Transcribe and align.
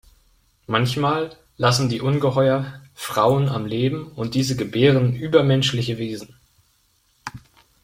Manchmal 0.65 1.37
lassen 1.57 1.87
die 1.87 2.01
Ungeheuer 2.01 2.81
Frauen 2.95 3.47
am 3.49 3.67
Leben 3.67 4.07
und 4.07 4.33
diese 4.33 4.55
gebären 4.55 5.15
übermenschliche 5.15 5.99
Wesen. 5.99 6.33